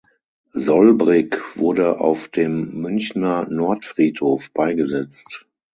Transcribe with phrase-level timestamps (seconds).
[0.53, 5.45] Solbrig wurde auf dem Münchner Nordfriedhof beigesetzt.